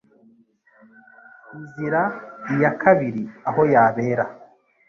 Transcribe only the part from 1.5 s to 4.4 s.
Izira iya kabiri aho yabera